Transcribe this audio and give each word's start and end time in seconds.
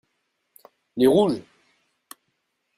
Les 0.97 1.05
rouges. 1.05 1.43